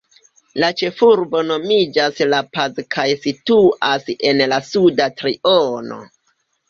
La 0.61 0.69
ĉefurbo 0.79 1.41
nomiĝas 1.49 2.23
La 2.31 2.39
Paz 2.57 2.81
kaj 2.95 3.07
situas 3.27 4.09
en 4.31 4.43
la 4.55 4.63
suda 4.71 5.09
triono. 5.21 6.01